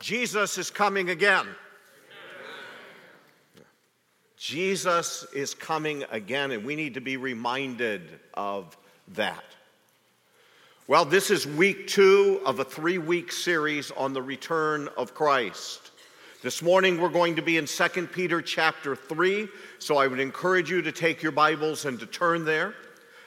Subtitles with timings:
[0.00, 1.46] Jesus is coming again.
[4.36, 8.02] Jesus is coming again, and we need to be reminded
[8.34, 8.76] of
[9.08, 9.42] that.
[10.86, 15.90] Well, this is week two of a three week series on the return of Christ.
[16.44, 19.48] This morning we're going to be in 2 Peter chapter 3,
[19.80, 22.74] so I would encourage you to take your Bibles and to turn there.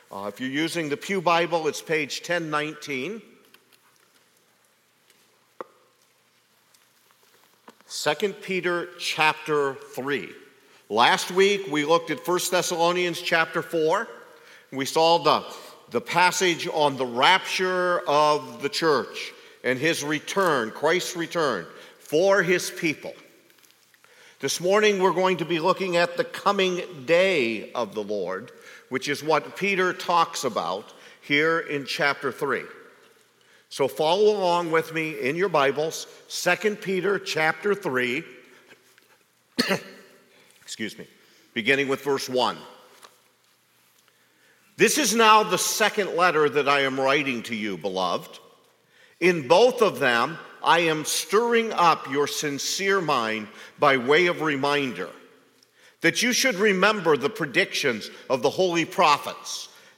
[0.10, 3.22] Uh, if you're using the Pew Bible, it's page 1019.
[7.92, 10.30] 2 Peter chapter 3.
[10.88, 14.08] Last week we looked at 1 Thessalonians chapter 4.
[14.72, 15.44] We saw the,
[15.90, 19.34] the passage on the rapture of the church
[19.66, 21.66] and his return, Christ's return
[22.00, 23.14] for his people.
[24.40, 28.54] This morning we're going to be looking at the coming day of the Lord,
[28.88, 32.64] which is what Peter talks about here in chapter 3.
[33.72, 38.22] So follow along with me in your Bibles, 2 Peter chapter 3.
[40.62, 41.08] Excuse me.
[41.54, 42.58] Beginning with verse 1.
[44.76, 48.40] This is now the second letter that I am writing to you, beloved.
[49.22, 53.48] In both of them, I am stirring up your sincere mind
[53.80, 55.10] by way of reminder
[56.02, 59.70] that you should remember the predictions of the holy prophets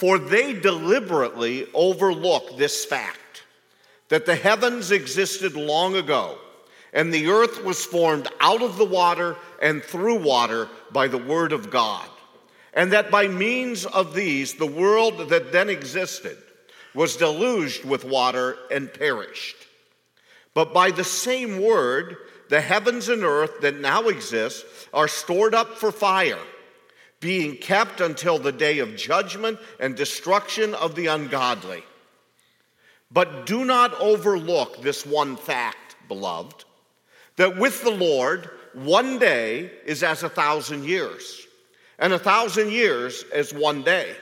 [0.00, 3.42] For they deliberately overlook this fact
[4.08, 6.38] that the heavens existed long ago,
[6.94, 11.52] and the earth was formed out of the water and through water by the word
[11.52, 12.08] of God,
[12.72, 16.38] and that by means of these the world that then existed
[16.94, 19.56] was deluged with water and perished.
[20.54, 22.16] But by the same word,
[22.48, 24.64] the heavens and earth that now exist
[24.94, 26.40] are stored up for fire,
[27.20, 31.84] being kept until the day of judgment and destruction of the ungodly.
[33.12, 36.64] But do not overlook this one fact, beloved,
[37.36, 41.46] that with the Lord, one day is as a thousand years,
[41.98, 44.14] and a thousand years as one day.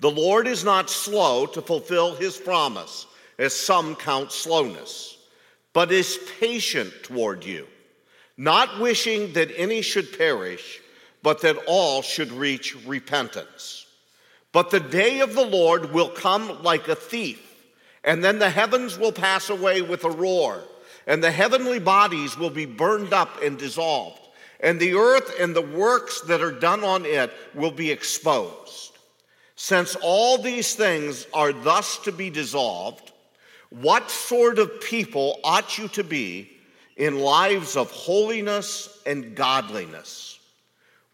[0.00, 3.06] The Lord is not slow to fulfill his promise
[3.38, 5.16] as some count slowness,
[5.72, 7.66] but is patient toward you,
[8.36, 10.80] not wishing that any should perish,
[11.24, 13.86] but that all should reach repentance.
[14.52, 17.40] But the day of the Lord will come like a thief,
[18.04, 20.62] and then the heavens will pass away with a roar,
[21.06, 24.20] and the heavenly bodies will be burned up and dissolved,
[24.60, 28.98] and the earth and the works that are done on it will be exposed.
[29.56, 33.12] Since all these things are thus to be dissolved,
[33.70, 36.50] what sort of people ought you to be
[36.98, 40.33] in lives of holiness and godliness,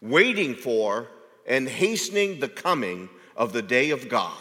[0.01, 1.07] waiting for
[1.45, 4.37] and hastening the coming of the day of God,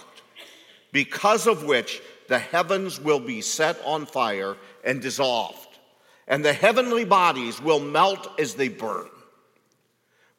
[0.92, 5.78] because of which the heavens will be set on fire and dissolved,
[6.26, 9.08] and the heavenly bodies will melt as they burn.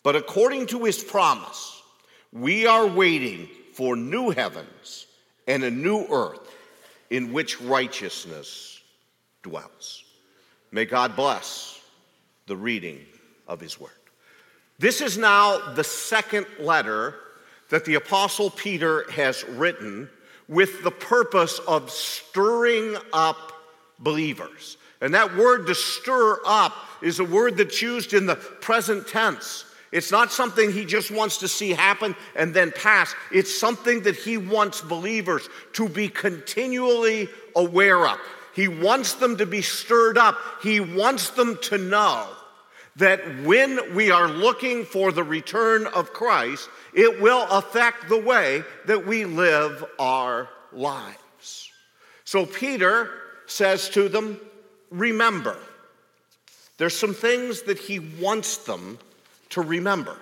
[0.03, 1.81] But according to his promise,
[2.31, 5.05] we are waiting for new heavens
[5.47, 6.49] and a new earth
[7.09, 8.81] in which righteousness
[9.43, 10.03] dwells.
[10.71, 11.79] May God bless
[12.47, 13.05] the reading
[13.47, 13.91] of his word.
[14.81, 17.13] This is now the second letter
[17.69, 20.09] that the Apostle Peter has written
[20.47, 23.51] with the purpose of stirring up
[23.99, 24.77] believers.
[24.99, 29.65] And that word to stir up is a word that's used in the present tense.
[29.91, 33.13] It's not something he just wants to see happen and then pass.
[33.31, 38.17] It's something that he wants believers to be continually aware of.
[38.55, 40.39] He wants them to be stirred up.
[40.63, 42.27] He wants them to know
[43.01, 48.63] that when we are looking for the return of Christ, it will affect the way
[48.85, 51.71] that we live our lives.
[52.25, 53.09] So Peter
[53.47, 54.39] says to them,
[54.91, 55.57] Remember.
[56.77, 58.99] There's some things that he wants them
[59.49, 60.17] to remember.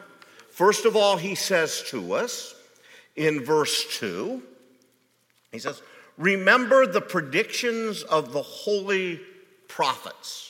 [0.50, 2.56] First of all, he says to us
[3.18, 4.42] in verse 2,
[5.52, 5.82] he says,
[6.18, 9.20] Remember the predictions of the holy
[9.68, 10.49] prophets.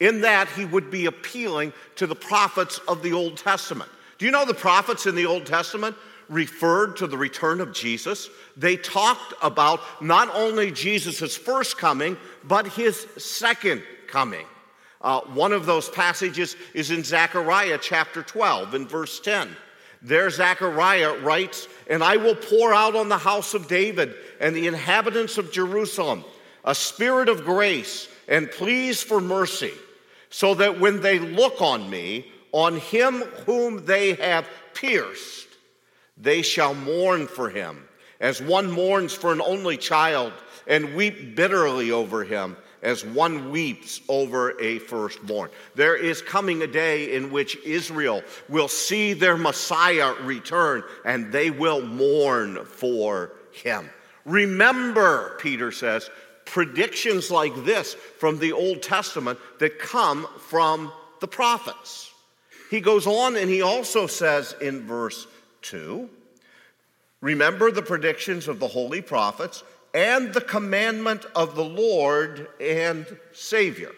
[0.00, 3.90] In that, he would be appealing to the prophets of the Old Testament.
[4.18, 5.94] Do you know the prophets in the Old Testament
[6.28, 8.28] referred to the return of Jesus?
[8.56, 14.46] They talked about not only Jesus' first coming, but his second coming.
[15.02, 19.54] Uh, one of those passages is in Zechariah chapter 12, in verse 10.
[20.02, 24.66] There, Zechariah writes, And I will pour out on the house of David and the
[24.66, 26.24] inhabitants of Jerusalem
[26.64, 29.72] a spirit of grace and pleas for mercy,
[30.30, 35.48] so that when they look on me, on him whom they have pierced,
[36.16, 37.86] they shall mourn for him,
[38.20, 40.32] as one mourns for an only child,
[40.66, 45.50] and weep bitterly over him as one weeps over a firstborn.
[45.74, 51.50] There is coming a day in which Israel will see their Messiah return and they
[51.50, 53.90] will mourn for him.
[54.24, 56.10] Remember, Peter says,
[56.50, 62.12] predictions like this from the Old Testament that come from the prophets.
[62.70, 65.26] He goes on and he also says in verse
[65.62, 66.08] 2
[67.20, 69.62] Remember the predictions of the holy prophets
[69.94, 73.92] and the commandment of the Lord and Savior.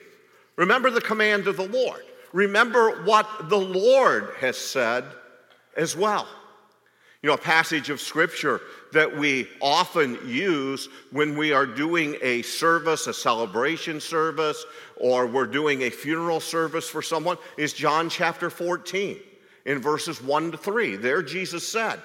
[0.57, 2.03] Remember the command of the Lord.
[2.33, 5.05] Remember what the Lord has said
[5.77, 6.27] as well.
[7.23, 8.61] You know, a passage of scripture
[8.93, 14.65] that we often use when we are doing a service, a celebration service,
[14.97, 19.19] or we're doing a funeral service for someone is John chapter 14
[19.67, 20.97] in verses 1 to 3.
[20.97, 22.01] There Jesus said,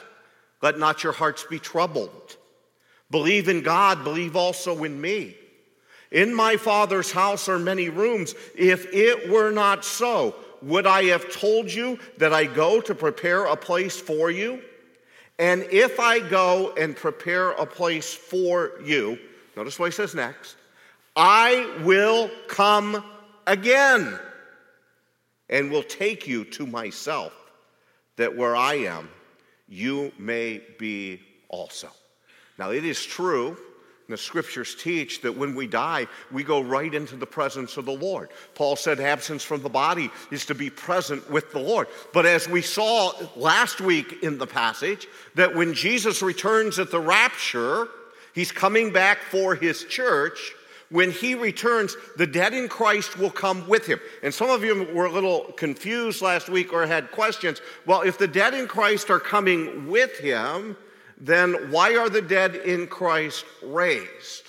[0.61, 2.37] Let not your hearts be troubled.
[3.09, 5.35] Believe in God, believe also in me.
[6.11, 8.35] In my Father's house are many rooms.
[8.55, 13.45] If it were not so, would I have told you that I go to prepare
[13.45, 14.61] a place for you?
[15.39, 19.19] And if I go and prepare a place for you,
[19.55, 20.55] notice what he says next
[21.15, 23.03] I will come
[23.45, 24.19] again
[25.49, 27.33] and will take you to myself,
[28.17, 29.09] that where I am,
[29.67, 31.89] you may be also.
[32.59, 33.57] Now, it is true,
[34.07, 37.91] the scriptures teach that when we die, we go right into the presence of the
[37.91, 38.29] Lord.
[38.55, 41.87] Paul said absence from the body is to be present with the Lord.
[42.13, 47.01] But as we saw last week in the passage, that when Jesus returns at the
[47.01, 47.89] rapture,
[48.33, 50.53] he's coming back for his church.
[50.89, 53.99] When he returns, the dead in Christ will come with him.
[54.23, 57.61] And some of you were a little confused last week or had questions.
[57.85, 60.77] Well, if the dead in Christ are coming with him,
[61.19, 64.43] then why are the dead in Christ raised?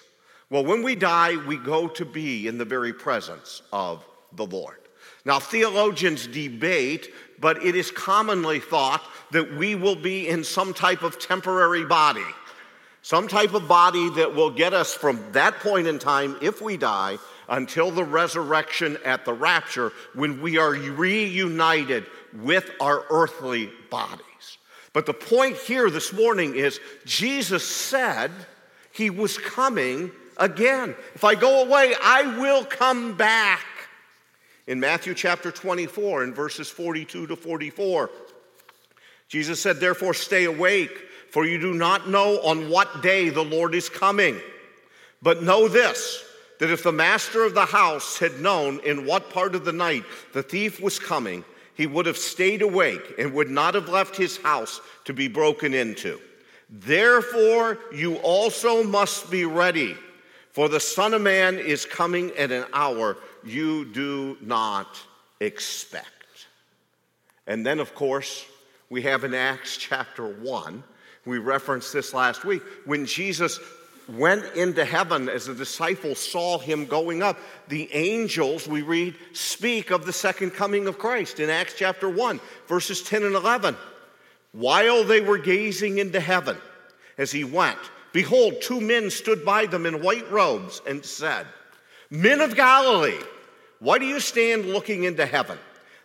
[0.50, 4.78] Well, when we die, we go to be in the very presence of the Lord.
[5.24, 11.02] Now, theologians debate, but it is commonly thought that we will be in some type
[11.02, 12.24] of temporary body,
[13.02, 16.76] some type of body that will get us from that point in time, if we
[16.76, 17.18] die,
[17.48, 24.22] until the resurrection at the rapture, when we are reunited with our earthly body.
[24.92, 28.30] But the point here this morning is Jesus said
[28.92, 30.94] he was coming again.
[31.14, 33.64] If I go away, I will come back.
[34.66, 38.10] In Matthew chapter 24, in verses 42 to 44,
[39.28, 40.90] Jesus said, Therefore, stay awake,
[41.30, 44.38] for you do not know on what day the Lord is coming.
[45.22, 46.24] But know this
[46.58, 50.04] that if the master of the house had known in what part of the night
[50.32, 51.44] the thief was coming,
[51.78, 55.72] he would have stayed awake and would not have left his house to be broken
[55.72, 56.18] into.
[56.68, 59.96] Therefore, you also must be ready,
[60.50, 64.98] for the Son of Man is coming at an hour you do not
[65.38, 66.08] expect.
[67.46, 68.44] And then, of course,
[68.90, 70.82] we have in Acts chapter 1,
[71.26, 73.60] we referenced this last week, when Jesus
[74.08, 77.38] went into heaven as the disciples saw him going up.
[77.68, 82.40] The angels, we read, speak of the second coming of Christ in Acts chapter 1,
[82.66, 83.76] verses 10 and 11.
[84.52, 86.56] While they were gazing into heaven
[87.18, 87.78] as he went,
[88.12, 91.46] behold, two men stood by them in white robes and said,
[92.10, 93.20] Men of Galilee,
[93.80, 95.58] why do you stand looking into heaven?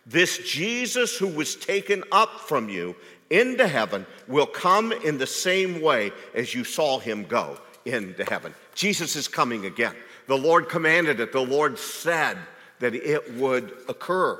[0.06, 2.94] This Jesus who was taken up from you
[3.30, 8.54] into heaven will come in the same way as you saw him go into heaven.
[8.74, 9.94] Jesus is coming again.
[10.26, 12.38] The Lord commanded it, the Lord said
[12.80, 14.38] that it would occur.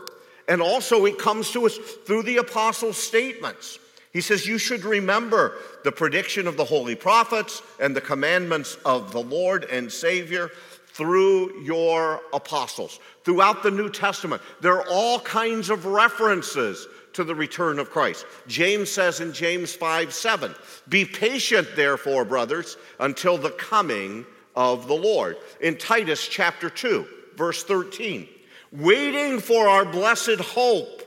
[0.48, 3.78] And also, it comes to us through the apostles' statements.
[4.12, 9.12] He says, You should remember the prediction of the holy prophets and the commandments of
[9.12, 10.50] the Lord and Savior
[10.88, 13.00] through your apostles.
[13.24, 18.26] Throughout the New Testament, there are all kinds of references to the return of Christ.
[18.46, 20.54] James says in James 5 7,
[20.88, 25.36] Be patient, therefore, brothers, until the coming of the Lord.
[25.60, 27.06] In Titus chapter 2,
[27.36, 28.28] verse 13,
[28.72, 31.02] waiting for our blessed hope,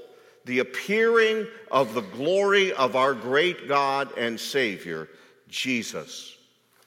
[0.46, 5.10] the appearing of the glory of our great God and Savior,
[5.50, 6.36] Jesus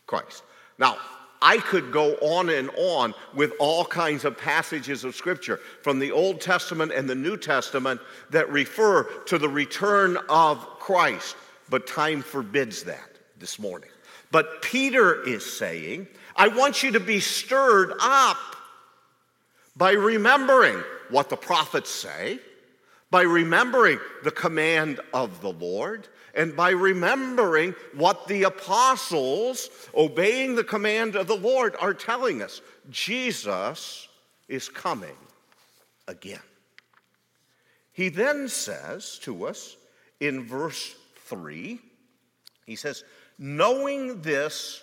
[0.07, 0.43] Christ.
[0.79, 0.97] Now,
[1.43, 6.13] I could go on and on with all kinds of passages of Scripture from the
[6.13, 11.37] Old Testament and the New Testament that refer to the return of Christ,
[11.71, 13.91] but time forbids that this morning.
[14.31, 18.39] But Peter is saying, I want you to be stirred up
[19.77, 22.39] by remembering what the prophets say,
[23.11, 30.64] by remembering the command of the Lord, and by remembering what the apostles, obeying the
[30.64, 32.61] command of the Lord, are telling us.
[32.88, 34.09] Jesus
[34.49, 35.17] is coming
[36.07, 36.40] again.
[37.93, 39.76] He then says to us
[40.21, 40.95] in verse
[41.26, 41.81] 3,
[42.67, 43.02] he says,
[43.38, 44.83] knowing this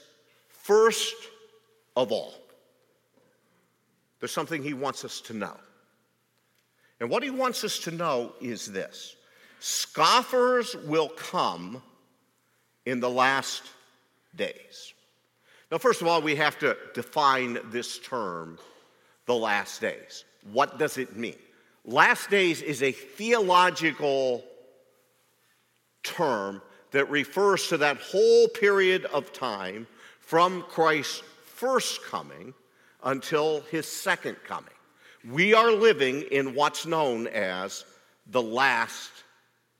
[0.50, 1.15] first
[1.96, 2.34] of all.
[4.19, 5.55] There's something he wants us to know.
[7.00, 9.16] And what he wants us to know is this
[9.60, 11.82] Scoffers will come
[12.86, 13.63] in the last
[14.36, 14.94] days.
[15.72, 18.58] Now, first of all, we have to define this term,
[19.25, 20.24] the last days.
[20.54, 21.36] What does it mean?
[21.84, 24.44] Last days is a theological
[26.04, 26.62] term
[26.92, 29.88] that refers to that whole period of time
[30.20, 32.54] from Christ's first coming
[33.04, 34.76] until his second coming.
[35.29, 37.84] We are living in what's known as
[38.27, 39.12] the last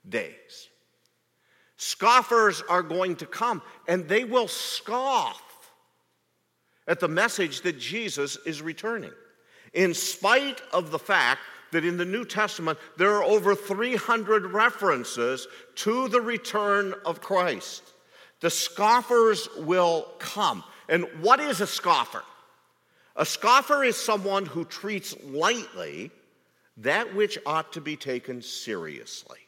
[0.06, 0.68] days.
[1.76, 5.42] Scoffers are going to come and they will scoff
[6.86, 9.12] at the message that Jesus is returning.
[9.72, 11.40] In spite of the fact
[11.72, 17.82] that in the New Testament there are over 300 references to the return of Christ,
[18.40, 20.64] the scoffers will come.
[20.88, 22.22] And what is a scoffer?
[23.18, 26.12] A scoffer is someone who treats lightly
[26.76, 29.40] that which ought to be taken seriously.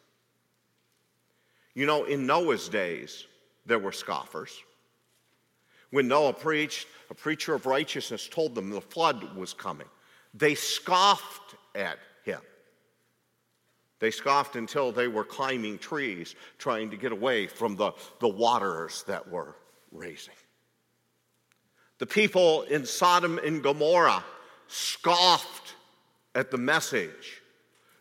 [1.74, 3.26] You know, in Noah's days,
[3.64, 4.52] there were scoffers.
[5.90, 9.86] When Noah preached, a preacher of righteousness told them the flood was coming.
[10.34, 12.40] They scoffed at him.
[14.00, 19.04] They scoffed until they were climbing trees, trying to get away from the, the waters
[19.06, 19.54] that were
[19.92, 20.34] raising.
[22.00, 24.24] The people in Sodom and Gomorrah
[24.68, 25.74] scoffed
[26.34, 27.42] at the message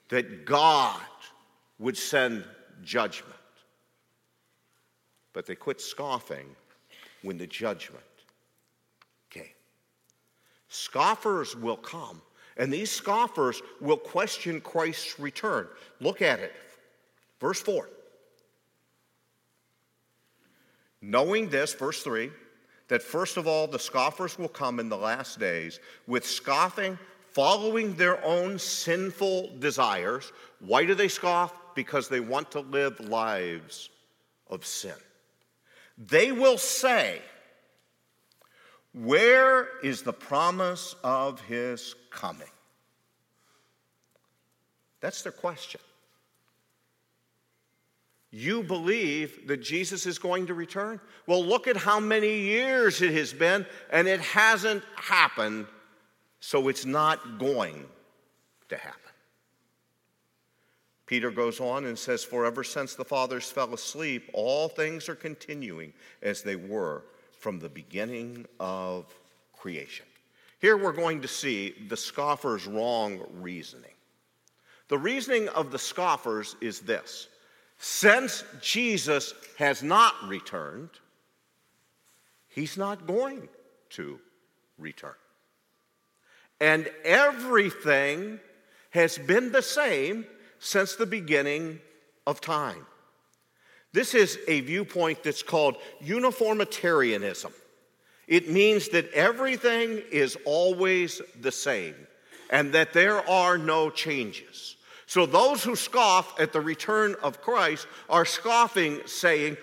[0.07, 1.01] that God
[1.79, 2.45] would send
[2.81, 3.35] judgment.
[5.33, 6.45] But they quit scoffing
[7.23, 8.01] when the judgment
[9.29, 9.43] came.
[10.69, 12.21] Scoffers will come,
[12.55, 15.67] and these scoffers will question Christ's return.
[15.99, 16.53] Look at it.
[17.41, 17.89] Verse 4.
[21.01, 22.31] Knowing this, verse 3,
[22.89, 26.97] that first of all the scoffers will come in the last days with scoffing,
[27.31, 30.31] following their own sinful desires.
[30.59, 31.53] Why do they scoff?
[31.75, 33.89] Because they want to live lives
[34.49, 34.95] of sin.
[35.97, 37.21] They will say,
[38.93, 42.47] Where is the promise of his coming?
[44.99, 45.81] That's their question.
[48.31, 50.99] You believe that Jesus is going to return?
[51.25, 55.65] Well, look at how many years it has been, and it hasn't happened,
[56.39, 57.85] so it's not going
[58.69, 58.99] to happen.
[61.07, 65.15] Peter goes on and says, For ever since the fathers fell asleep, all things are
[65.15, 67.03] continuing as they were
[67.39, 69.11] from the beginning of
[69.57, 70.05] creation.
[70.59, 73.93] Here we're going to see the scoffer's wrong reasoning.
[74.89, 77.27] The reasoning of the scoffers is this
[77.79, 80.89] since Jesus has not returned,
[82.49, 83.47] he's not going
[83.91, 84.19] to
[84.77, 85.15] return.
[86.59, 88.39] And everything
[88.89, 90.25] has been the same
[90.59, 91.79] since the beginning
[92.27, 92.85] of time.
[93.93, 97.53] This is a viewpoint that's called uniformitarianism.
[98.27, 101.95] It means that everything is always the same
[102.49, 104.75] and that there are no changes.
[105.09, 109.57] So those who scoff at the return of Christ are scoffing, saying,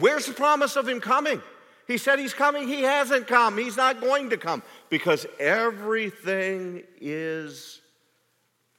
[0.00, 1.40] Where's the promise of him coming?
[1.86, 7.80] He said he's coming, he hasn't come, he's not going to come, because everything is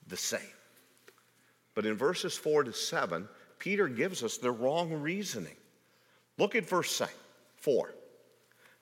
[0.08, 0.41] the same.
[1.74, 5.56] But in verses 4 to 7, Peter gives us the wrong reasoning.
[6.38, 7.01] Look at verse
[7.56, 7.94] 4.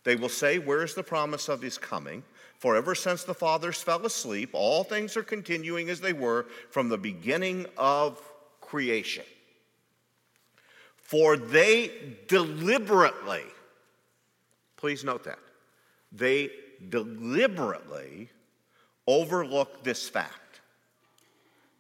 [0.06, 2.24] They will say, Where is the promise of his coming?
[2.66, 6.90] For ever since the fathers fell asleep, all things are continuing as they were from
[6.90, 8.20] the beginning of
[8.60, 9.24] creation.
[10.96, 11.92] For they
[12.28, 13.44] deliberately,
[14.78, 15.38] please note that,
[16.12, 16.50] they
[16.90, 18.30] deliberately
[19.06, 20.62] overlook this fact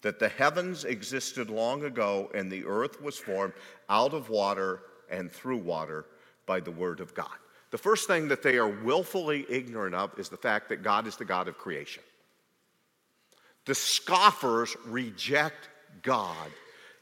[0.03, 3.53] that the heavens existed long ago and the earth was formed
[3.89, 6.05] out of water and through water
[6.45, 7.39] by the word of God.
[7.75, 11.17] The first thing that they are willfully ignorant of is the fact that God is
[11.17, 12.03] the God of creation.
[13.65, 15.67] The scoffers reject
[16.01, 16.47] God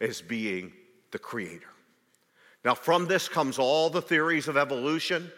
[0.01, 0.73] as being
[1.11, 1.67] the creator.
[2.65, 5.31] Now, from this comes all the theories of evolution.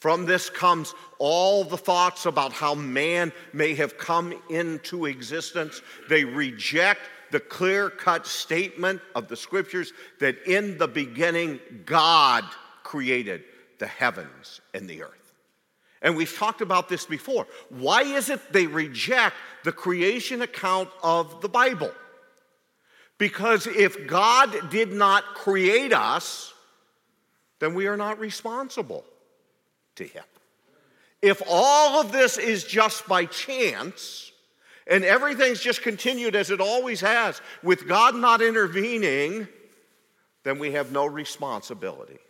[0.00, 5.80] From this comes all the thoughts about how man may have come into existence.
[6.08, 12.42] They reject the clear cut statement of the scriptures that in the beginning God
[12.82, 13.44] created
[13.82, 15.34] the heavens and the earth.
[16.02, 17.48] And we've talked about this before.
[17.68, 19.34] Why is it they reject
[19.64, 21.90] the creation account of the Bible?
[23.18, 26.54] Because if God did not create us,
[27.58, 29.04] then we are not responsible
[29.96, 30.22] to Him.
[31.20, 34.30] If all of this is just by chance,
[34.86, 39.48] and everything's just continued as it always has, with God not intervening,
[40.44, 42.20] then we have no responsibility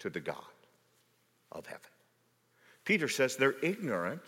[0.00, 0.42] to the God
[1.52, 1.80] of heaven.
[2.84, 4.22] Peter says they're ignorant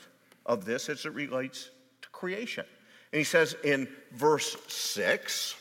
[0.47, 1.71] of this as it relates
[2.03, 2.65] to creation.
[3.13, 5.55] And he says in verse 6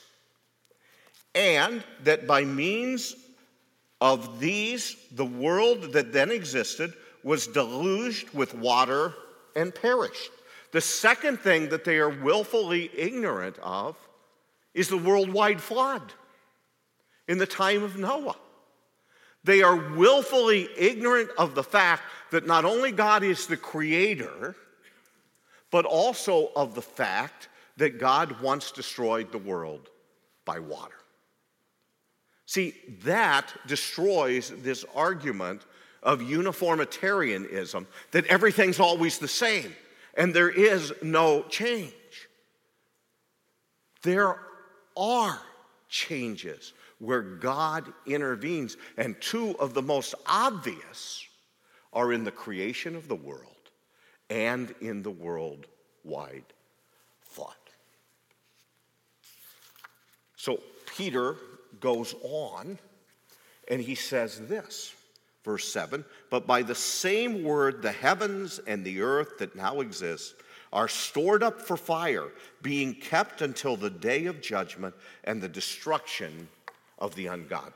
[1.36, 3.16] and that by means
[4.02, 9.14] of these, the world that then existed was deluged with water
[9.56, 10.32] and perished.
[10.72, 13.96] The second thing that they are willfully ignorant of
[14.74, 16.14] is the worldwide flood
[17.28, 18.36] in the time of Noah.
[19.44, 24.56] They are willfully ignorant of the fact that not only God is the creator,
[25.72, 29.90] but also of the fact that God once destroyed the world
[30.46, 30.96] by water.
[32.46, 35.66] See, that destroys this argument
[36.02, 39.76] of uniformitarianism that everything's always the same
[40.16, 41.94] and there is no change.
[44.02, 44.36] There
[44.98, 45.42] are
[45.90, 51.26] changes where God intervenes, and two of the most obvious
[51.94, 53.44] are in the creation of the world
[54.30, 56.44] and in the worldwide
[57.22, 57.54] flood.
[60.36, 61.36] So Peter
[61.80, 62.78] goes on
[63.70, 64.94] and he says this,
[65.44, 70.36] verse 7 But by the same word, the heavens and the earth that now exist
[70.74, 72.28] are stored up for fire,
[72.62, 76.48] being kept until the day of judgment and the destruction
[76.98, 77.72] of the ungodly.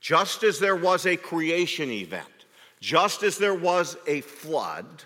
[0.00, 2.28] Just as there was a creation event,
[2.80, 5.04] just as there was a flood,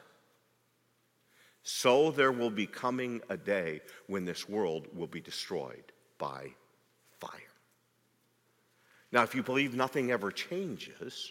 [1.62, 5.85] so there will be coming a day when this world will be destroyed
[6.18, 6.48] by
[7.20, 7.31] fire.
[9.12, 11.31] Now, if you believe nothing ever changes,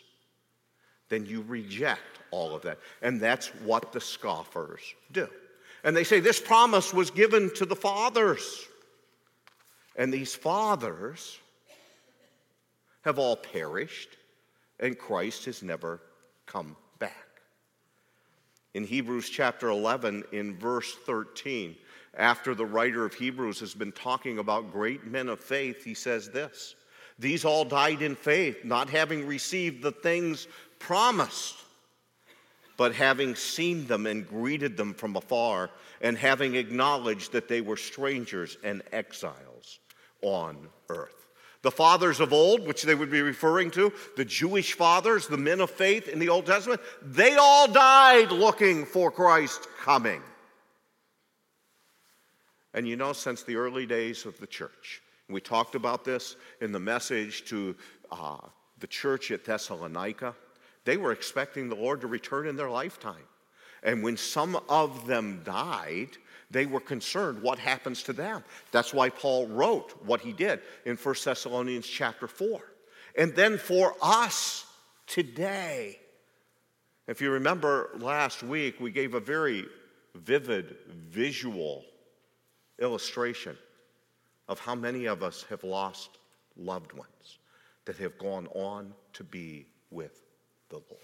[1.10, 2.80] then you reject all of that.
[3.02, 5.28] And that's what the scoffers do.
[5.84, 8.68] And they say this promise was given to the fathers.
[9.96, 11.40] And these fathers
[13.08, 14.18] have all perished,
[14.82, 16.02] and Christ has never
[16.46, 17.42] come back.
[18.74, 21.78] In Hebrews chapter 11, in verse 13,
[22.18, 26.30] after the writer of Hebrews has been talking about great men of faith, he says
[26.30, 26.76] this
[27.18, 30.46] These all died in faith, not having received the things
[30.78, 31.56] promised,
[32.76, 35.70] but having seen them and greeted them from afar,
[36.02, 39.80] and having acknowledged that they were strangers and exiles
[40.22, 41.27] on earth.
[41.64, 45.60] The fathers of old, which they would be referring to, the Jewish fathers, the men
[45.60, 50.22] of faith in the Old Testament, they all died looking for Christ coming.
[52.74, 56.72] And you know, since the early days of the church, we talked about this in
[56.72, 57.76] the message to
[58.12, 58.38] uh,
[58.80, 60.36] the church at Thessalonica,
[60.86, 63.26] they were expecting the Lord to return in their lifetime.
[63.84, 66.18] And when some of them died,
[66.50, 68.44] they were concerned what happens to them.
[68.72, 72.62] That's why Paul wrote what he did in 1 Thessalonians chapter 4.
[73.18, 74.66] And then for us
[75.08, 76.00] today,
[77.08, 79.66] if you remember last week, we gave a very
[80.16, 81.84] vivid visual
[82.80, 83.58] illustration
[84.48, 86.18] of how many of us have lost
[86.56, 87.40] loved ones
[87.86, 90.22] that have gone on to be with
[90.70, 91.02] the Lord.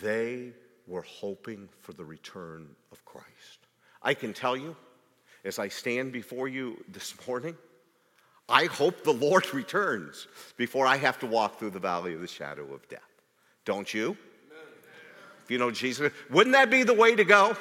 [0.00, 0.52] They
[0.86, 3.66] were hoping for the return of Christ.
[4.02, 4.76] I can tell you,
[5.44, 7.56] as I stand before you this morning,
[8.48, 12.28] I hope the Lord returns before I have to walk through the valley of the
[12.28, 13.00] shadow of death.
[13.64, 14.16] Don't you?
[15.44, 17.56] If you know Jesus, wouldn't that be the way to go?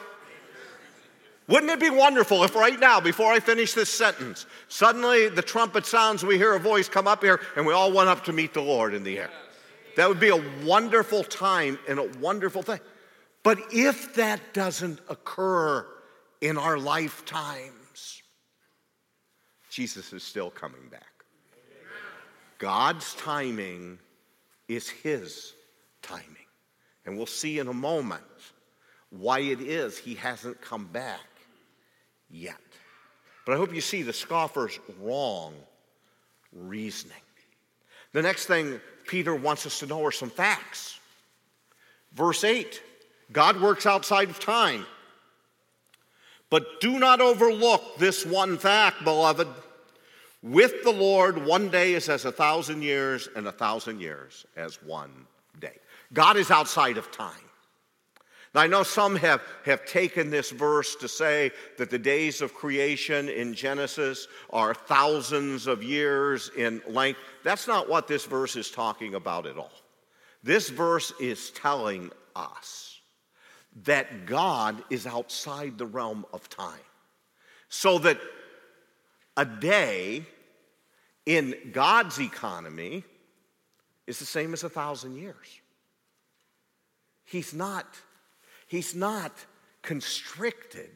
[1.48, 5.86] Wouldn't it be wonderful if right now, before I finish this sentence, suddenly the trumpet
[5.86, 8.54] sounds, we hear a voice come up here, and we all went up to meet
[8.54, 9.30] the Lord in the air?
[9.98, 12.80] That would be a wonderful time and a wonderful thing.
[13.44, 15.86] But if that doesn't occur
[16.40, 18.22] in our lifetimes,
[19.70, 21.04] Jesus is still coming back.
[22.58, 24.00] God's timing
[24.70, 25.54] is His
[26.02, 26.28] timing.
[27.06, 28.24] And we'll see in a moment
[29.10, 31.20] why it is He hasn't come back
[32.30, 32.56] yet.
[33.46, 35.54] But I hope you see the scoffer's wrong
[36.54, 37.18] reasoning.
[38.14, 41.00] The next thing Peter wants us to know are some facts.
[42.14, 42.82] Verse 8
[43.32, 44.86] God works outside of time.
[46.50, 49.48] But do not overlook this one fact, beloved.
[50.44, 54.76] With the Lord, one day is as a thousand years, and a thousand years as
[54.84, 55.26] one
[55.60, 55.80] day.
[56.14, 57.32] God is outside of time.
[58.54, 62.54] Now, I know some have, have taken this verse to say that the days of
[62.54, 67.20] creation in Genesis are thousands of years in length.
[67.44, 69.72] That's not what this verse is talking about at all.
[70.44, 72.93] This verse is telling us
[73.84, 76.80] that God is outside the realm of time.
[77.70, 78.20] So that
[79.36, 80.26] a day
[81.26, 83.04] in God's economy
[84.06, 85.62] is the same as a thousand years.
[87.26, 87.86] He's not
[88.68, 89.32] He's not
[89.84, 90.90] constricted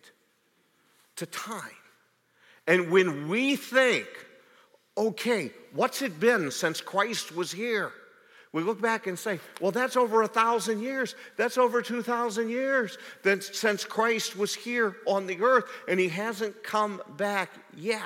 [1.17, 1.61] to time.
[2.65, 4.07] And when we think,
[4.97, 7.91] okay, what's it been since Christ was here?
[8.53, 11.15] We look back and say, well, that's over a thousand years.
[11.35, 17.01] That's over 2,000 years since Christ was here on the earth and he hasn't come
[17.17, 18.03] back yet.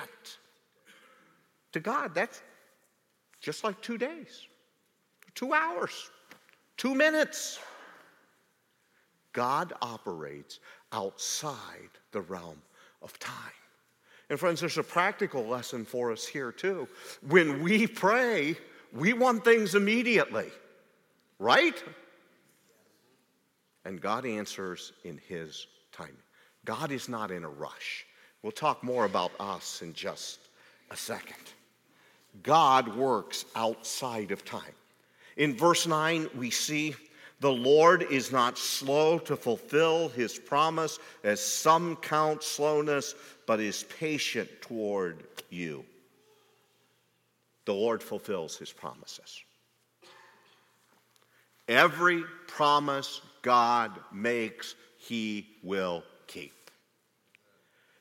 [1.74, 2.42] To God, that's
[3.40, 4.48] just like two days,
[5.36, 6.10] two hours,
[6.78, 7.60] two minutes.
[9.34, 10.60] God operates
[10.92, 12.62] outside the realm
[13.02, 13.36] of time.
[14.30, 16.88] And friends, there's a practical lesson for us here too.
[17.28, 18.58] When we pray,
[18.94, 20.50] we want things immediately,
[21.40, 21.82] right?
[23.86, 26.16] And God answers in His timing.
[26.66, 28.06] God is not in a rush.
[28.44, 30.40] We'll talk more about us in just
[30.90, 31.36] a second.
[32.44, 34.74] God works outside of time.
[35.38, 36.96] In verse 9, we see
[37.40, 43.16] the Lord is not slow to fulfill his promise, as some count slowness,
[43.48, 45.84] but is patient toward you.
[47.72, 49.42] The Lord fulfills his promises.
[51.70, 56.70] Every promise God makes, he will keep.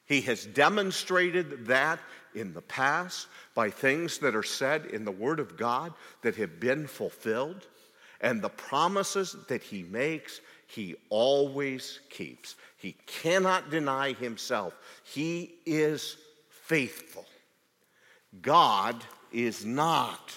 [0.06, 2.00] He has demonstrated that
[2.34, 6.58] in the past by things that are said in the Word of God that have
[6.58, 7.68] been fulfilled.
[8.20, 12.56] And the promises that he makes, he always keeps.
[12.76, 14.74] He cannot deny himself.
[15.04, 16.16] He is
[16.48, 17.24] faithful.
[18.42, 20.34] God is not,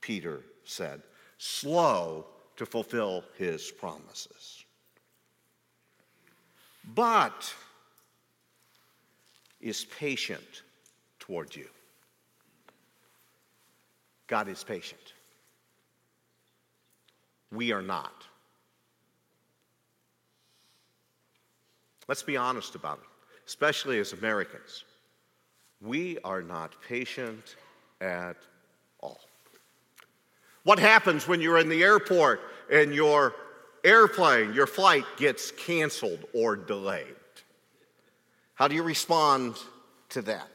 [0.00, 1.02] Peter said,
[1.38, 2.26] slow
[2.56, 4.64] to fulfill his promises.
[6.94, 7.54] But
[9.60, 10.62] is patient
[11.18, 11.68] toward you.
[14.26, 15.12] God is patient.
[17.52, 18.24] We are not.
[22.08, 23.08] Let's be honest about it,
[23.46, 24.84] especially as Americans.
[25.80, 27.56] We are not patient
[28.02, 28.36] at
[29.00, 29.20] all.
[30.64, 33.34] What happens when you're in the airport and your
[33.84, 37.06] airplane, your flight gets canceled or delayed?
[38.54, 39.56] How do you respond
[40.10, 40.48] to that?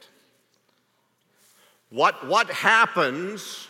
[1.89, 3.67] What, what happens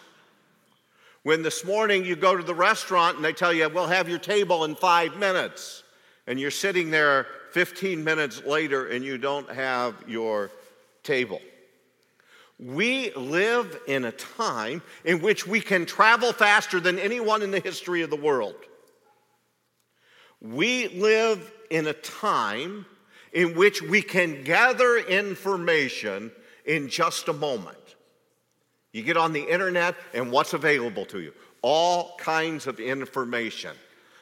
[1.24, 4.20] when this morning you go to the restaurant and they tell you, we'll have your
[4.20, 5.84] table in five minutes,
[6.26, 10.52] and you're sitting there 15 minutes later and you don't have your
[11.04, 11.42] table.
[12.60, 17.60] We live in a time in which we can travel faster than anyone in the
[17.60, 18.56] history of the world.
[20.42, 22.86] We live in a time
[23.32, 26.32] in which we can gather information
[26.66, 27.78] in just a moment.
[28.92, 31.34] You get on the internet, and what's available to you?
[31.62, 33.76] All kinds of information.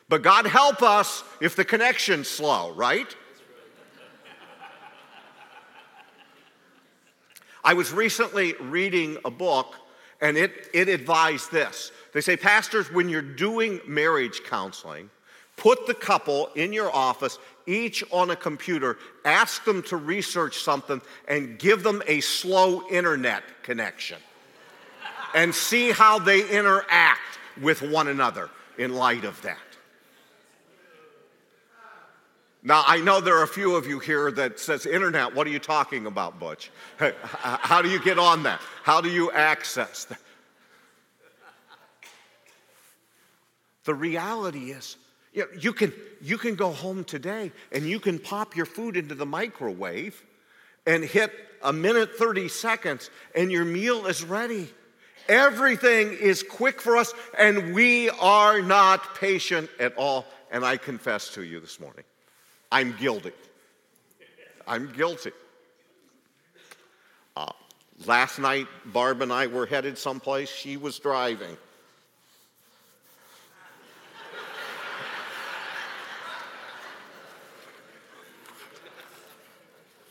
[0.10, 3.16] But God help us if the connection's slow, right?
[7.66, 9.74] I was recently reading a book,
[10.22, 11.92] and it, it advised this.
[12.14, 15.10] They say, Pastors, when you're doing marriage counseling,
[15.58, 21.02] put the couple in your office, each on a computer, ask them to research something,
[21.28, 24.20] and give them a slow internet connection
[25.34, 29.58] and see how they interact with one another in light of that.
[32.66, 35.52] Now, I know there are a few of you here that says, internet, what are
[35.52, 36.72] you talking about, Butch?
[37.22, 38.60] How do you get on that?
[38.84, 40.20] How do you access that?
[43.84, 44.98] The reality is,
[45.60, 49.28] you can, you can go home today and you can pop your food into the
[49.28, 50.24] microwave
[50.88, 54.70] and hit a minute 30 seconds and your meal is ready
[55.28, 60.26] Everything is quick for us, and we are not patient at all.
[60.52, 62.04] And I confess to you this morning,
[62.72, 63.32] I'm guilty.
[64.68, 65.32] I'm guilty.
[67.38, 67.52] Uh,
[68.06, 70.50] last night, Barb and I were headed someplace.
[70.50, 71.58] She was driving.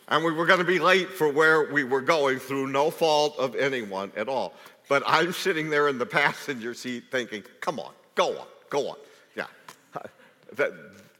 [0.08, 3.36] and we were going to be late for where we were going through no fault
[3.38, 4.54] of anyone at all.
[4.88, 8.96] But I'm sitting there in the passenger seat thinking, come on, go on, go on.
[9.36, 9.46] Yeah.
[10.52, 10.72] That,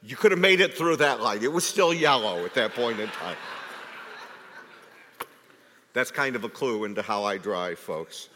[0.05, 1.41] you could have made it through that light.
[1.41, 3.37] It was still yellow at that point in time.
[5.93, 8.29] That's kind of a clue into how I drive, folks.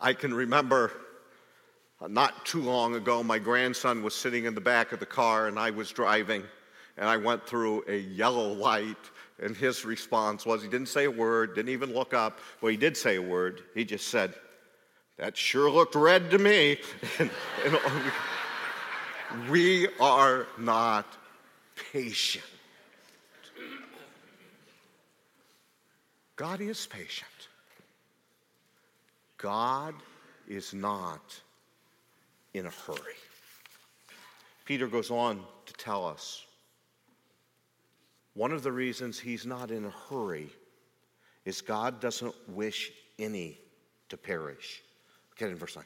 [0.00, 0.92] I can remember
[2.00, 5.48] uh, not too long ago, my grandson was sitting in the back of the car
[5.48, 6.44] and I was driving,
[6.96, 8.96] and I went through a yellow light.
[9.42, 12.38] And his response was he didn't say a word, didn't even look up.
[12.60, 13.62] Well, he did say a word.
[13.74, 14.34] He just said,
[15.18, 16.78] That sure looked red to me.
[17.18, 17.30] and,
[17.64, 17.78] and
[19.48, 21.06] we are not
[21.92, 22.44] patient.
[26.36, 27.30] God is patient.
[29.38, 29.94] God
[30.48, 31.40] is not
[32.54, 33.16] in a hurry.
[34.64, 36.44] Peter goes on to tell us
[38.34, 40.50] one of the reasons he's not in a hurry
[41.46, 43.58] is God doesn't wish any
[44.10, 44.82] to perish.
[45.38, 45.84] Get in verse 9.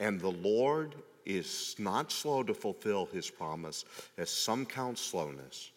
[0.00, 0.94] And the Lord
[1.26, 3.84] is not slow to fulfill his promise,
[4.16, 5.70] as some count slowness,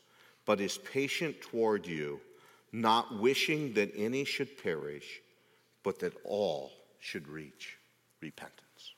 [0.45, 2.21] but is patient toward you,
[2.71, 5.21] not wishing that any should perish,
[5.83, 7.77] but that all should reach
[8.21, 8.93] repentance.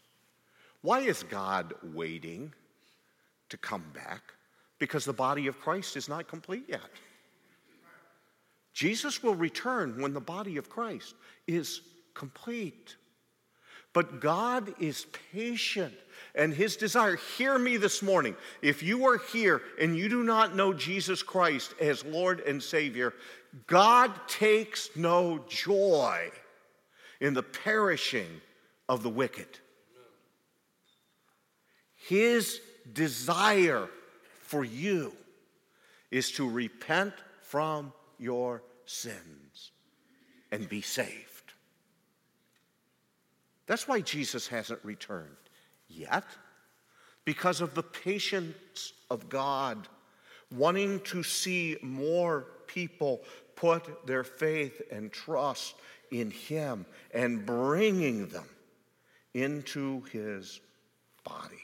[0.82, 2.54] Why is God waiting
[3.50, 4.22] to come back?
[4.80, 6.82] Because the body of Christ is not complete yet.
[8.74, 11.16] Jesus will return when the body of Christ
[11.48, 11.82] is
[12.14, 12.96] complete.
[13.93, 15.93] But God is patient
[16.34, 17.17] and his desire.
[17.38, 18.36] Hear me this morning.
[18.62, 23.13] If you are here and you do not know Jesus Christ as Lord and Savior,
[23.67, 26.30] God takes no joy
[27.19, 28.41] in the perishing
[28.88, 29.47] of the wicked.
[32.08, 32.62] His
[32.93, 33.89] desire
[34.41, 35.13] for you
[36.10, 39.71] is to repent from your sins
[40.51, 41.31] and be saved.
[43.71, 45.38] That's why Jesus hasn't returned
[45.88, 46.25] yet,
[47.23, 49.88] because of the patience of God,
[50.53, 53.21] wanting to see more people
[53.55, 55.75] put their faith and trust
[56.12, 58.49] in Him and bringing them
[59.34, 60.60] into His
[61.23, 61.63] body.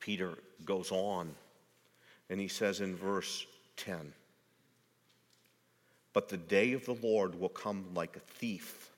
[0.00, 1.32] Peter goes on
[2.28, 4.12] and he says in verse 10
[6.14, 8.90] but the day of the Lord will come like a thief.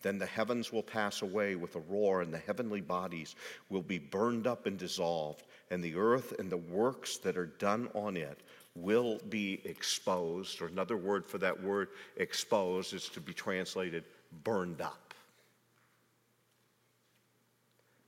[0.00, 3.34] Then the heavens will pass away with a roar, and the heavenly bodies
[3.68, 7.88] will be burned up and dissolved, and the earth and the works that are done
[7.94, 8.40] on it
[8.74, 10.60] will be exposed.
[10.62, 14.04] Or another word for that word exposed is to be translated
[14.44, 15.14] burned up.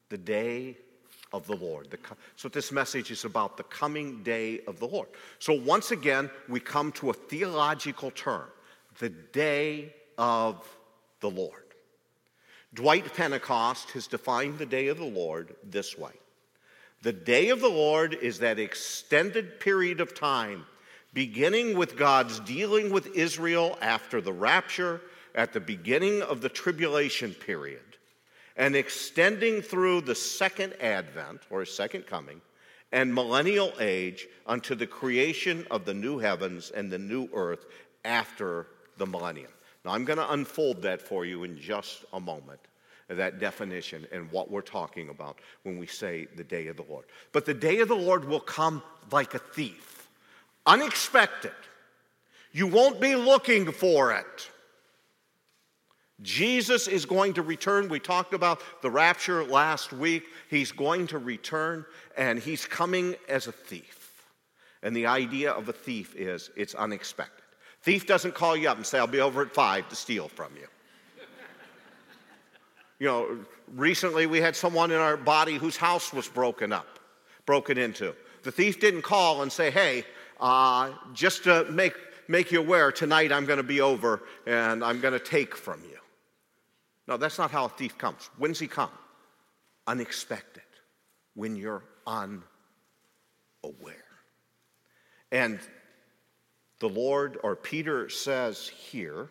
[0.09, 0.77] The day
[1.33, 1.89] of the Lord.
[2.37, 5.09] So, this message is about the coming day of the Lord.
[5.39, 8.47] So, once again, we come to a theological term
[8.99, 10.67] the day of
[11.21, 11.63] the Lord.
[12.75, 16.13] Dwight Pentecost has defined the day of the Lord this way
[17.03, 20.65] The day of the Lord is that extended period of time,
[21.13, 25.01] beginning with God's dealing with Israel after the rapture,
[25.35, 27.86] at the beginning of the tribulation period
[28.57, 32.41] and extending through the second advent or second coming
[32.93, 37.67] and millennial age unto the creation of the new heavens and the new earth
[38.05, 39.51] after the millennium.
[39.85, 42.61] Now, I'm going to unfold that for you in just a moment,
[43.09, 47.05] that definition and what we're talking about when we say the day of the Lord.
[47.33, 50.09] But the day of the Lord will come like a thief,
[50.65, 51.53] unexpected.
[52.53, 54.51] You won't be looking for it.
[56.23, 57.89] Jesus is going to return.
[57.89, 60.25] We talked about the rapture last week.
[60.49, 61.85] He's going to return,
[62.17, 64.25] and he's coming as a thief.
[64.83, 67.45] And the idea of a thief is it's unexpected.
[67.83, 70.53] Thief doesn't call you up and say, I'll be over at five to steal from
[70.57, 70.67] you.
[72.99, 73.39] you know,
[73.75, 76.99] recently we had someone in our body whose house was broken up,
[77.45, 78.15] broken into.
[78.43, 80.05] The thief didn't call and say, Hey,
[80.41, 81.95] uh, just to make,
[82.27, 85.81] make you aware, tonight I'm going to be over and I'm going to take from
[85.85, 85.99] you.
[87.09, 88.31] No, that's not how a thief comes.
[88.37, 88.91] When's he come?
[89.87, 90.63] Unexpected,
[91.35, 92.43] when you're unaware.
[95.31, 95.61] And
[96.81, 99.29] the Lord, or Peter says here,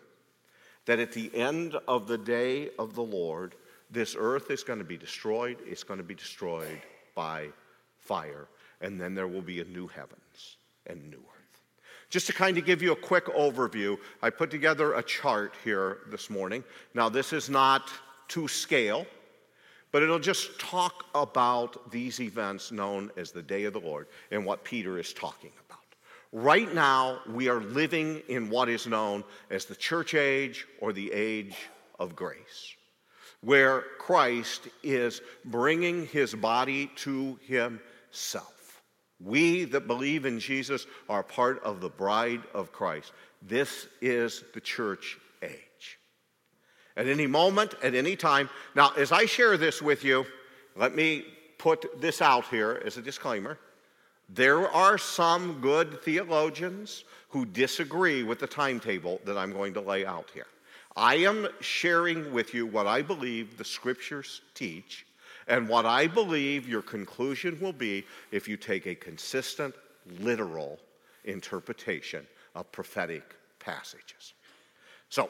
[0.86, 3.56] that at the end of the day of the Lord,
[3.90, 5.58] this earth is going to be destroyed.
[5.66, 6.82] It's going to be destroyed
[7.16, 7.50] by
[7.98, 8.48] fire.
[8.82, 11.35] And then there will be a new heavens and new earth.
[12.16, 15.98] Just to kind of give you a quick overview, I put together a chart here
[16.10, 16.64] this morning.
[16.94, 17.92] Now, this is not
[18.30, 19.06] to scale,
[19.92, 24.46] but it'll just talk about these events known as the day of the Lord and
[24.46, 25.84] what Peter is talking about.
[26.32, 31.12] Right now, we are living in what is known as the church age or the
[31.12, 31.58] age
[32.00, 32.76] of grace,
[33.42, 38.55] where Christ is bringing his body to himself.
[39.24, 43.14] We that believe in Jesus are part of the bride of Christ.
[43.42, 46.00] This is the church age.
[46.98, 48.50] At any moment, at any time.
[48.76, 50.26] Now, as I share this with you,
[50.76, 51.26] let me
[51.58, 53.58] put this out here as a disclaimer.
[54.30, 60.06] There are some good theologians who disagree with the timetable that I'm going to lay
[60.06, 60.48] out here.
[60.96, 65.05] I am sharing with you what I believe the scriptures teach
[65.48, 69.76] and what I believe your conclusion will be if you take a consistent,
[70.20, 70.80] literal
[71.24, 74.34] interpretation of prophetic passages.
[75.10, 75.30] So,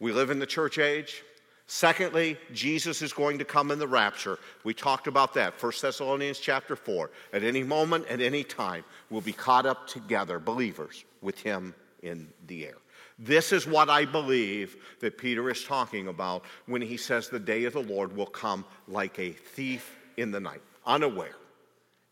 [0.00, 1.22] we live in the church age.
[1.66, 4.38] Secondly, Jesus is going to come in the rapture.
[4.64, 5.62] We talked about that.
[5.62, 7.10] 1 Thessalonians chapter 4.
[7.32, 12.28] At any moment, at any time, we'll be caught up together, believers, with him in
[12.48, 12.81] the air.
[13.18, 17.64] This is what I believe that Peter is talking about when he says the day
[17.64, 21.36] of the Lord will come like a thief in the night, unaware,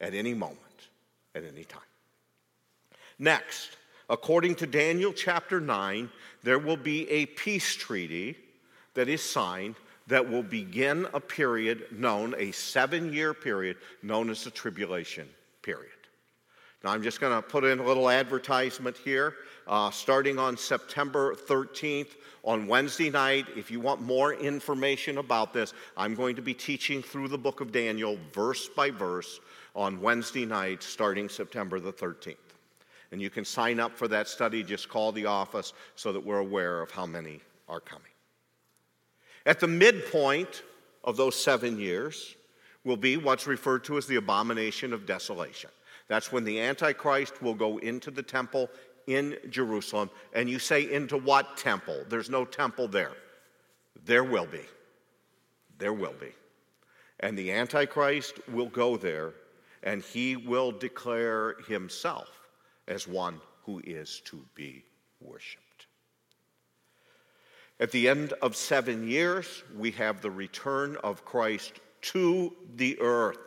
[0.00, 0.58] at any moment,
[1.34, 1.82] at any time.
[3.18, 3.76] Next,
[4.08, 6.10] according to Daniel chapter 9,
[6.42, 8.36] there will be a peace treaty
[8.94, 14.44] that is signed that will begin a period known, a seven year period known as
[14.44, 15.28] the tribulation
[15.62, 15.99] period.
[16.82, 19.34] Now, I'm just going to put in a little advertisement here.
[19.66, 22.08] Uh, starting on September 13th,
[22.42, 27.02] on Wednesday night, if you want more information about this, I'm going to be teaching
[27.02, 29.40] through the book of Daniel, verse by verse,
[29.76, 32.36] on Wednesday night, starting September the 13th.
[33.12, 34.62] And you can sign up for that study.
[34.62, 38.04] Just call the office so that we're aware of how many are coming.
[39.44, 40.62] At the midpoint
[41.04, 42.36] of those seven years
[42.84, 45.70] will be what's referred to as the abomination of desolation.
[46.10, 48.68] That's when the Antichrist will go into the temple
[49.06, 50.10] in Jerusalem.
[50.32, 52.02] And you say, into what temple?
[52.08, 53.12] There's no temple there.
[54.04, 54.64] There will be.
[55.78, 56.32] There will be.
[57.20, 59.34] And the Antichrist will go there
[59.84, 62.28] and he will declare himself
[62.88, 64.82] as one who is to be
[65.20, 65.86] worshiped.
[67.78, 73.38] At the end of seven years, we have the return of Christ to the earth.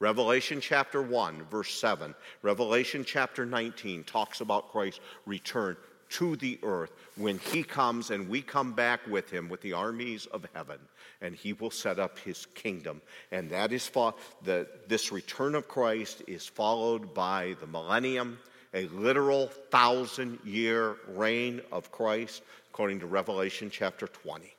[0.00, 2.14] Revelation chapter 1, verse 7.
[2.42, 5.76] Revelation chapter 19 talks about Christ's return
[6.10, 10.26] to the earth when he comes and we come back with him with the armies
[10.26, 10.78] of heaven
[11.20, 15.68] and he will set up his kingdom and that is fo- the, this return of
[15.68, 18.38] christ is followed by the millennium
[18.72, 22.42] a literal thousand year reign of christ
[22.78, 24.54] according to Revelation chapter 20.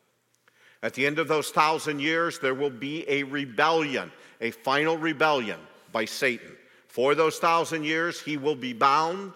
[0.81, 5.59] At the end of those thousand years, there will be a rebellion, a final rebellion
[5.91, 6.55] by Satan.
[6.87, 9.33] For those thousand years, he will be bound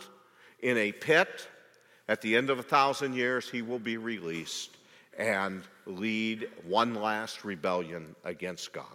[0.62, 1.48] in a pit.
[2.08, 4.78] At the end of a thousand years, he will be released
[5.18, 8.86] and lead one last rebellion against God.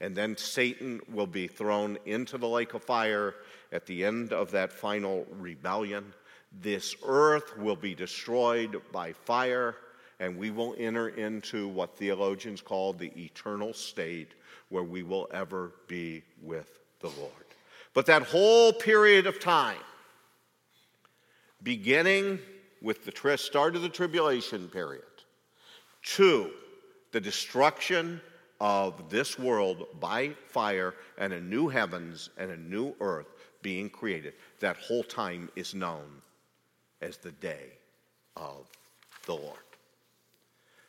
[0.00, 3.34] And then Satan will be thrown into the lake of fire
[3.72, 6.12] at the end of that final rebellion.
[6.60, 9.76] This earth will be destroyed by fire,
[10.20, 14.32] and we will enter into what theologians call the eternal state
[14.68, 17.32] where we will ever be with the Lord.
[17.94, 19.78] But that whole period of time,
[21.62, 22.38] beginning
[22.82, 25.02] with the start of the tribulation period
[26.02, 26.50] to
[27.12, 28.20] the destruction
[28.60, 33.26] of this world by fire and a new heavens and a new earth
[33.62, 36.22] being created, that whole time is known
[37.00, 37.72] as the day
[38.36, 38.66] of
[39.26, 39.65] the Lord.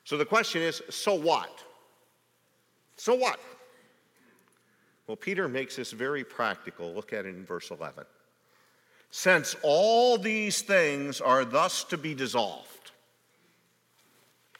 [0.08, 1.50] So the question is so what?
[2.96, 3.42] So what?
[5.06, 6.94] Well, Peter makes this very practical.
[6.94, 8.06] Look at it in verse 11.
[9.12, 12.92] Since all these things are thus to be dissolved.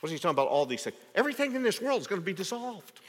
[0.02, 0.50] What's he talking about?
[0.50, 0.98] All these things.
[1.16, 3.00] Everything in this world is going to be dissolved.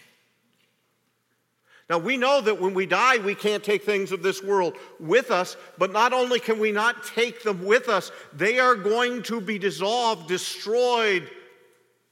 [1.91, 5.33] Now, we know that when we die, we can't take things of this world with
[5.33, 9.41] us, but not only can we not take them with us, they are going to
[9.41, 11.29] be dissolved, destroyed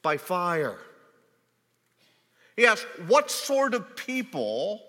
[0.07, 0.79] by fire.
[2.55, 4.81] He asks, what sort of people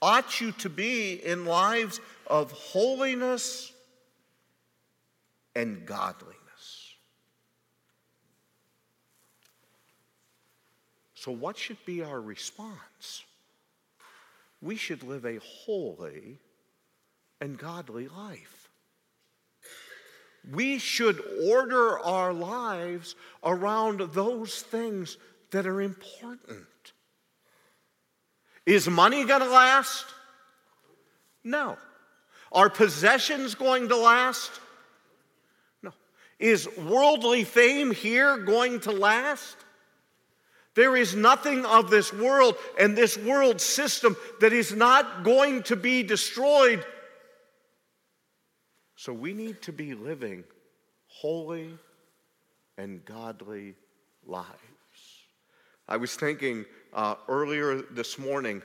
[0.00, 3.70] ought you to be in lives of holiness
[5.54, 6.94] and godliness.
[11.12, 13.24] So, what should be our response?
[14.62, 16.38] We should live a holy
[17.42, 18.55] and godly life.
[20.50, 25.16] We should order our lives around those things
[25.50, 26.66] that are important.
[28.64, 30.04] Is money going to last?
[31.42, 31.76] No.
[32.52, 34.50] Are possessions going to last?
[35.82, 35.92] No.
[36.38, 39.56] Is worldly fame here going to last?
[40.74, 45.76] There is nothing of this world and this world system that is not going to
[45.76, 46.84] be destroyed.
[48.96, 50.42] So we need to be living
[51.06, 51.78] holy
[52.78, 53.74] and godly
[54.26, 54.46] lives.
[55.88, 58.62] I was thinking uh, earlier this morning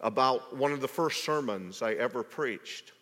[0.00, 2.92] about one of the first sermons I ever preached.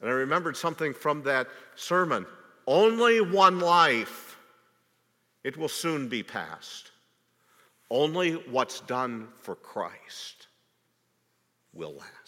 [0.00, 2.26] And I remembered something from that sermon
[2.66, 4.38] only one life,
[5.42, 6.92] it will soon be past.
[7.90, 10.46] Only what's done for Christ
[11.72, 12.21] will last.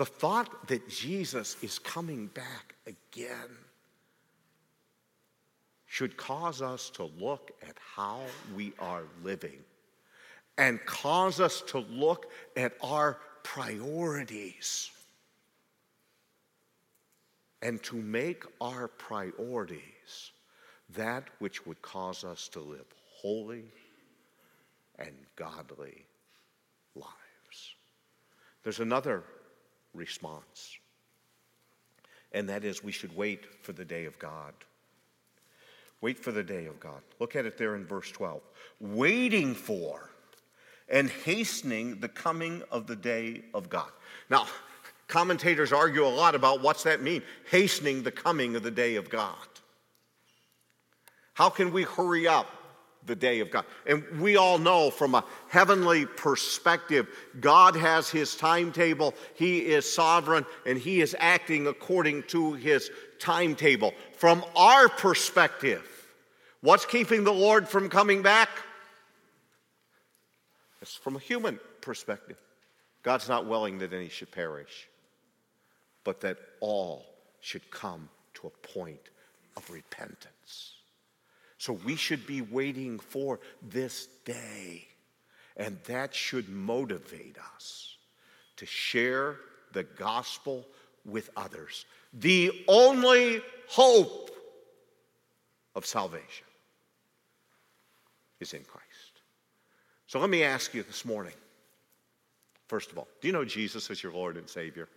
[0.00, 3.50] The thought that Jesus is coming back again
[5.84, 8.22] should cause us to look at how
[8.56, 9.58] we are living
[10.56, 14.90] and cause us to look at our priorities
[17.60, 20.32] and to make our priorities
[20.96, 22.86] that which would cause us to live
[23.18, 23.64] holy
[24.98, 26.06] and godly
[26.94, 27.74] lives.
[28.62, 29.24] There's another
[29.94, 30.78] response,
[32.32, 34.54] and that is we should wait for the day of God.
[36.00, 37.02] Wait for the day of God.
[37.18, 38.40] Look at it there in verse 12.
[38.80, 40.10] Waiting for
[40.88, 43.90] and hastening the coming of the day of God.
[44.28, 44.46] Now,
[45.08, 47.22] commentators argue a lot about what's that mean?
[47.50, 49.34] Hastening the coming of the day of God.
[51.34, 52.46] How can we hurry up
[53.06, 53.64] the day of God?
[53.86, 57.08] And we all know from a heavenly perspective,
[57.40, 63.92] God has his timetable, he is sovereign, and he is acting according to his timetable.
[64.16, 65.84] From our perspective,
[66.60, 68.48] what's keeping the Lord from coming back?
[70.82, 72.38] It's from a human perspective.
[73.02, 74.88] God's not willing that any should perish,
[76.04, 77.06] but that all
[77.40, 79.08] should come to a point
[79.56, 80.69] of repentance.
[81.60, 84.88] So we should be waiting for this day,
[85.58, 87.98] and that should motivate us
[88.56, 89.36] to share
[89.74, 90.66] the gospel
[91.04, 91.84] with others.
[92.14, 94.30] The only hope
[95.74, 96.46] of salvation
[98.40, 99.20] is in Christ.
[100.06, 101.34] So let me ask you this morning
[102.68, 104.88] first of all, do you know Jesus as your Lord and Savior?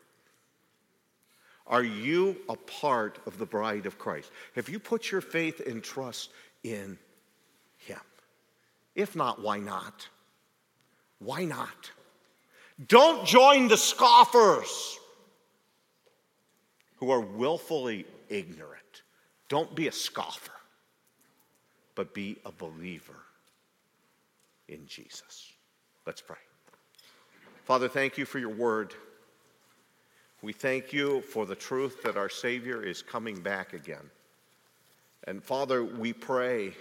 [1.67, 4.31] Are you a part of the bride of Christ?
[4.55, 6.29] Have you put your faith and trust
[6.63, 6.97] in
[7.77, 7.99] Him?
[8.95, 10.07] If not, why not?
[11.19, 11.91] Why not?
[12.87, 14.99] Don't join the scoffers
[16.97, 19.03] who are willfully ignorant.
[19.49, 20.53] Don't be a scoffer,
[21.95, 23.13] but be a believer
[24.67, 25.51] in Jesus.
[26.05, 26.37] Let's pray.
[27.65, 28.93] Father, thank you for your word.
[30.41, 34.09] We thank you for the truth that our Savior is coming back again.
[35.25, 36.73] And Father, we pray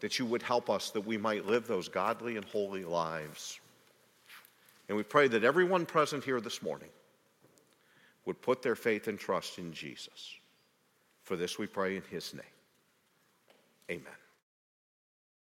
[0.00, 3.60] that you would help us that we might live those godly and holy lives.
[4.88, 6.88] And we pray that everyone present here this morning
[8.24, 10.34] would put their faith and trust in Jesus.
[11.24, 12.42] For this we pray in his name.
[13.90, 14.27] Amen.